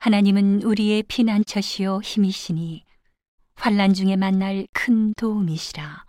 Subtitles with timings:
[0.00, 2.84] 하나님은 우리의 피난처시요 힘이시니
[3.56, 6.04] 환란 중에 만날 큰 도움이시라.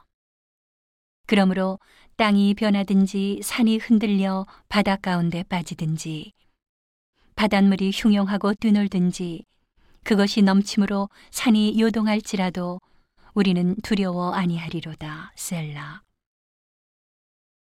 [1.25, 1.80] 그러므로
[2.16, 6.33] 땅이 변하든지 산이 흔들려 바다 가운데 빠지든지
[7.36, 9.46] 바닷물이 흉용하고 뛰놀든지
[10.04, 12.80] 그것이 넘침으로 산이 요동할지라도
[13.34, 16.04] 우리는 두려워 아니하리로다 셀라.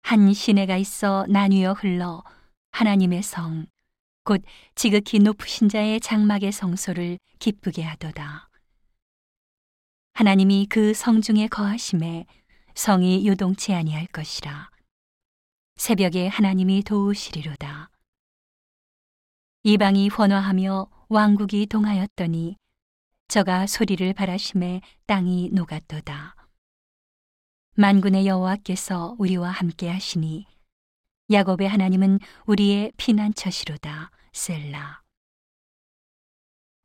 [0.01, 2.23] 한 시내가 있어 나뉘어 흘러
[2.71, 3.67] 하나님의 성,
[4.27, 4.41] 곧
[4.75, 8.49] 지극히 높으신 자의 장막의 성소를 기쁘게 하도다.
[10.15, 12.25] 하나님이 그 성 중에 거하심에
[12.75, 14.69] 성이 요동치 아니할 것이라.
[15.77, 17.89] 새벽에 하나님이 도우시리로다.
[19.63, 22.57] 이방이 환화하며 왕국이 동하였더니
[23.29, 26.35] 저가 소리를 바라심에 땅이 녹았도다.
[27.75, 30.47] 만군의 여호와께서 우리와 함께 하시니
[31.29, 34.11] 야곱의 하나님은 우리의 피난처시로다.
[34.31, 35.01] 셀라.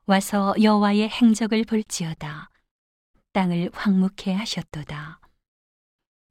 [0.07, 2.51] 와서 여호와의 행적을 볼지어다.
[3.33, 5.21] 땅을 황묵해 하셨도다.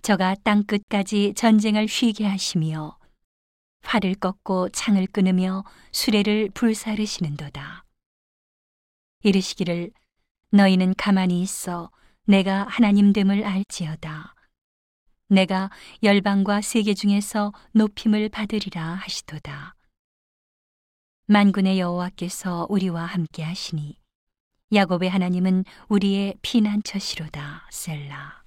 [0.01, 2.97] 저가 땅 끝까지 전쟁을 쉬게 하시며
[3.83, 7.85] 활을 꺾고 창을 끊으며 수레를 불사르시는도다.
[9.23, 9.91] 이르시기를
[10.49, 11.91] 너희는 가만히 있어
[12.25, 14.35] 내가 하나님 됨을 알지어다.
[15.31, 15.69] 내가
[16.03, 19.75] 열방과 세계 중에서 높임을 받으리라 하시도다.
[21.27, 23.95] 만군의 여호와께서 우리와 함께 하시니
[24.73, 28.40] 야곱의 하나님은 우리의 피난처시로다 셀라.